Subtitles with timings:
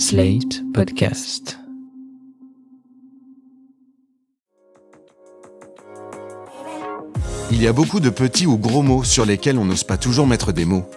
[0.00, 1.58] Slate Podcast.
[7.50, 10.26] Il y a beaucoup de petits ou gros mots sur lesquels on n'ose pas toujours
[10.26, 10.88] mettre des mots.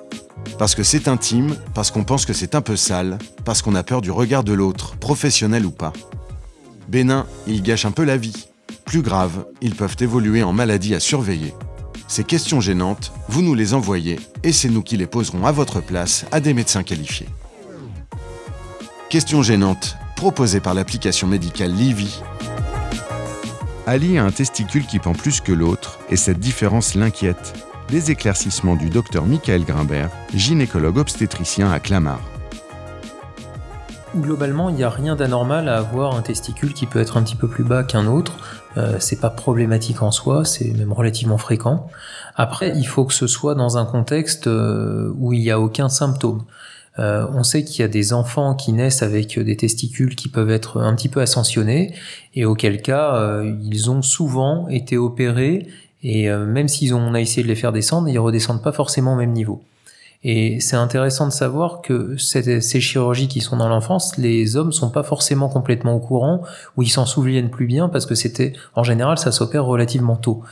[0.58, 3.84] Parce que c'est intime, parce qu'on pense que c'est un peu sale, parce qu'on a
[3.84, 5.92] peur du regard de l'autre, professionnel ou pas.
[6.88, 8.48] Bénin, ils gâchent un peu la vie.
[8.86, 11.54] Plus grave, ils peuvent évoluer en maladie à surveiller.
[12.08, 15.82] Ces questions gênantes, vous nous les envoyez et c'est nous qui les poserons à votre
[15.82, 17.28] place à des médecins qualifiés.
[19.14, 22.20] Questions gênantes, proposées par l'application médicale Livy.
[23.86, 27.54] Ali a un testicule qui pend plus que l'autre et cette différence l'inquiète.
[27.92, 32.22] Les éclaircissements du docteur Michael Grimbert, gynécologue obstétricien à Clamart.
[34.16, 37.36] Globalement, il n'y a rien d'anormal à avoir un testicule qui peut être un petit
[37.36, 38.34] peu plus bas qu'un autre.
[38.78, 41.88] Euh, c'est pas problématique en soi, c'est même relativement fréquent.
[42.36, 45.88] Après, il faut que ce soit dans un contexte euh, où il n'y a aucun
[45.88, 46.46] symptôme.
[47.00, 50.52] Euh, on sait qu'il y a des enfants qui naissent avec des testicules qui peuvent
[50.52, 51.94] être un petit peu ascensionnés,
[52.36, 55.68] et auquel cas, euh, ils ont souvent été opérés,
[56.04, 58.72] et euh, même s'ils ont on a essayé de les faire descendre, ils redescendent pas
[58.72, 59.64] forcément au même niveau.
[60.24, 64.90] Et c'est intéressant de savoir que ces, chirurgies qui sont dans l'enfance, les hommes sont
[64.90, 66.42] pas forcément complètement au courant
[66.78, 70.44] ou ils s'en souviennent plus bien parce que c'était, en général, ça s'opère relativement tôt.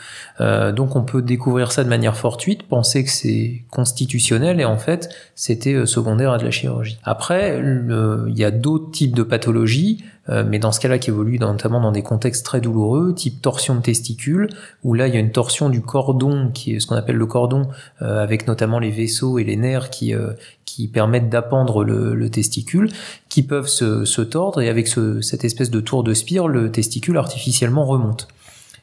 [0.42, 4.78] Euh, donc on peut découvrir ça de manière fortuite, penser que c'est constitutionnel et en
[4.78, 7.00] fait c'était euh, secondaire à de la chirurgie.
[7.04, 11.38] Après, il y a d'autres types de pathologies, euh, mais dans ce cas-là qui évoluent
[11.38, 14.50] dans- notamment dans des contextes très douloureux, type torsion de testicules,
[14.84, 17.26] où là il y a une torsion du cordon qui est ce qu'on appelle le
[17.26, 17.68] cordon
[18.02, 20.32] euh, avec notamment les vaisseaux et les nerfs qui, euh,
[20.66, 22.90] qui permettent d'appendre le, le testicule,
[23.30, 26.72] qui peuvent se, se tordre et avec ce- cette espèce de tour de spire, le
[26.72, 28.28] testicule artificiellement remonte.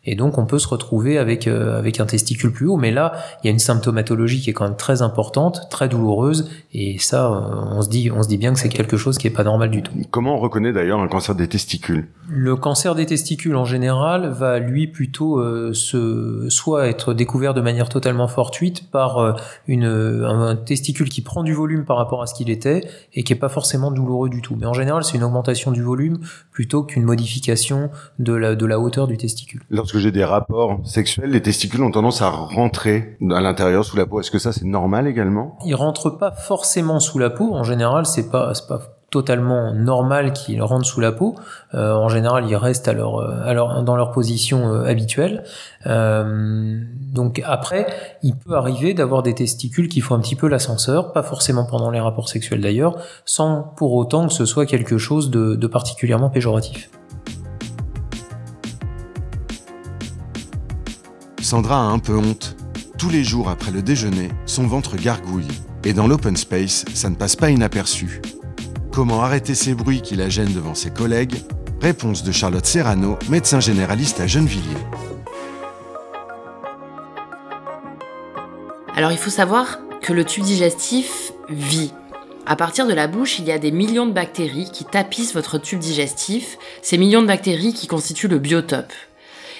[0.04, 3.12] Et donc on peut se retrouver avec, euh, avec un testicule plus haut, mais là
[3.42, 7.26] il y a une symptomatologie qui est quand même très importante, très douloureuse, et ça
[7.26, 9.44] euh, on se dit, on se dit bien que c'est quelque chose qui est pas
[9.44, 9.92] normal du tout.
[10.10, 12.08] Comment on reconnaît d'ailleurs un cancer des testicules?
[12.28, 17.60] Le cancer des testicules en général va lui plutôt euh, se, soit être découvert de
[17.60, 19.32] manière totalement fortuite par euh,
[19.66, 23.22] une, un, un testicule qui prend du volume par rapport à ce qu'il était et
[23.22, 24.56] qui est pas forcément douloureux du tout.
[24.58, 26.18] Mais en général, c'est une augmentation du volume
[26.52, 29.62] plutôt qu'une modification de la, de la hauteur du testicule.
[29.88, 34.04] Lorsque j'ai des rapports sexuels, les testicules ont tendance à rentrer à l'intérieur sous la
[34.04, 34.20] peau.
[34.20, 35.56] Est-ce que ça c'est normal également?
[35.64, 37.54] Il rentre pas forcément sous la peau.
[37.54, 41.36] En général, c'est pas, c'est pas totalement normal qu'ils rentrent sous la peau.
[41.72, 45.44] Euh, en général, ils restent à leur, euh, dans leur position euh, habituelle.
[45.86, 47.86] Donc après,
[48.22, 51.90] il peut arriver d'avoir des testicules qui font un petit peu l'ascenseur, pas forcément pendant
[51.90, 56.90] les rapports sexuels d'ailleurs, sans pour autant que ce soit quelque chose de particulièrement péjoratif.
[61.48, 62.56] Sandra a un peu honte.
[62.98, 65.48] Tous les jours après le déjeuner, son ventre gargouille.
[65.82, 68.20] Et dans l'open space, ça ne passe pas inaperçu.
[68.92, 71.36] Comment arrêter ces bruits qui la gênent devant ses collègues?
[71.80, 74.76] Réponse de Charlotte Serrano, médecin généraliste à Gennevilliers.
[78.94, 81.94] Alors il faut savoir que le tube digestif vit.
[82.44, 85.56] À partir de la bouche, il y a des millions de bactéries qui tapissent votre
[85.56, 88.92] tube digestif, ces millions de bactéries qui constituent le biotope.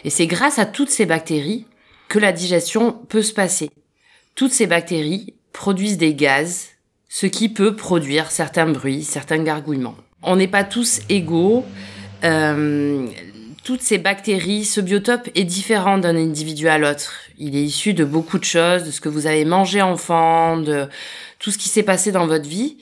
[0.04, 1.64] Et c'est grâce à toutes ces bactéries
[2.08, 3.70] que la digestion peut se passer.
[4.34, 6.68] Toutes ces bactéries produisent des gaz,
[7.08, 9.96] ce qui peut produire certains bruits, certains gargouillements.
[10.22, 11.64] On n'est pas tous égaux.
[12.24, 13.06] Euh,
[13.64, 17.12] toutes ces bactéries, ce biotope est différent d'un individu à l'autre.
[17.38, 20.86] Il est issu de beaucoup de choses, de ce que vous avez mangé enfant, de
[21.38, 22.78] tout ce qui s'est passé dans votre vie.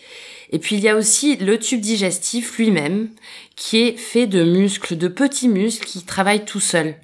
[0.51, 3.09] Et puis il y a aussi le tube digestif lui-même,
[3.57, 6.95] qui est fait de muscles, de petits muscles qui travaillent tout seuls.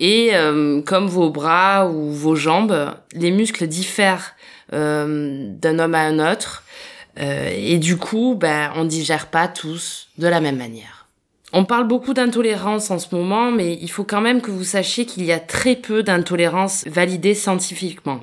[0.00, 4.34] Et euh, comme vos bras ou vos jambes, les muscles diffèrent
[4.72, 6.62] euh, d'un homme à un autre.
[7.18, 11.06] Euh, et du coup, ben, on digère pas tous de la même manière.
[11.52, 15.06] On parle beaucoup d'intolérance en ce moment, mais il faut quand même que vous sachiez
[15.06, 18.20] qu'il y a très peu d'intolérance validée scientifiquement.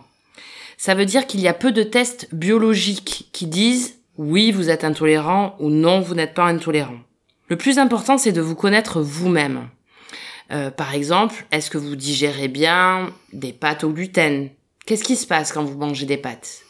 [0.78, 4.84] Ça veut dire qu'il y a peu de tests biologiques qui disent oui, vous êtes
[4.84, 7.00] intolérant ou non, vous n'êtes pas intolérant.
[7.50, 9.68] Le plus important, c'est de vous connaître vous-même.
[10.52, 14.50] Euh, par exemple, est-ce que vous digérez bien des pâtes au gluten?
[14.86, 16.62] Qu'est-ce qui se passe quand vous mangez des pâtes?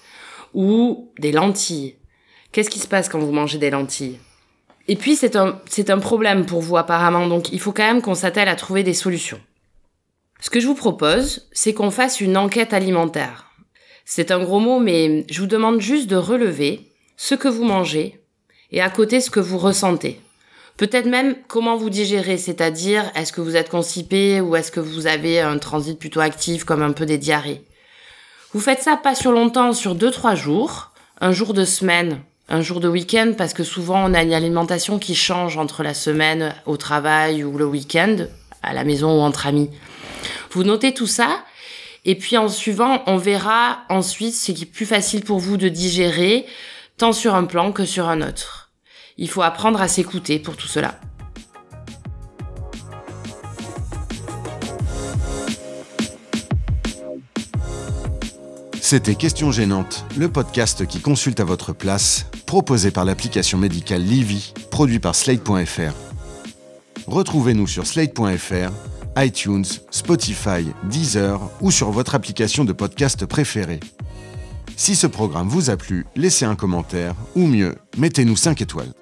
[0.54, 1.96] Ou des lentilles?
[2.52, 4.20] Qu'est-ce qui se passe quand vous mangez des lentilles?
[4.88, 8.02] Et puis, c'est un, c'est un problème pour vous apparemment, donc il faut quand même
[8.02, 9.42] qu'on s'attelle à trouver des solutions.
[10.40, 13.52] Ce que je vous propose, c'est qu'on fasse une enquête alimentaire.
[14.06, 18.22] C'est un gros mot, mais je vous demande juste de relever ce que vous mangez
[18.72, 20.22] et à côté ce que vous ressentez.
[20.78, 25.08] Peut-être même comment vous digérez, c'est-à-dire est-ce que vous êtes constipé ou est-ce que vous
[25.08, 27.64] avez un transit plutôt actif comme un peu des diarrhées?
[28.54, 30.92] Vous faites ça pas sur longtemps, sur 2-3 jours,
[31.22, 32.20] un jour de semaine
[32.50, 35.94] un jour de week-end parce que souvent on a une alimentation qui change entre la
[35.94, 38.28] semaine au travail ou le week-end,
[38.62, 39.70] à la maison ou entre amis.
[40.52, 41.44] Vous notez tout ça
[42.06, 45.70] et puis en suivant, on verra ensuite ce qui est plus facile pour vous de
[45.70, 46.46] digérer,
[46.98, 48.65] tant sur un plan que sur un autre.
[49.18, 51.00] Il faut apprendre à s'écouter pour tout cela.
[58.82, 64.54] C'était Question Gênante, le podcast qui consulte à votre place, proposé par l'application médicale Livy,
[64.70, 65.94] produit par Slate.fr.
[67.08, 68.72] Retrouvez-nous sur Slate.fr,
[69.18, 73.80] iTunes, Spotify, Deezer ou sur votre application de podcast préférée.
[74.76, 78.94] Si ce programme vous a plu, laissez un commentaire ou mieux, mettez-nous 5 étoiles.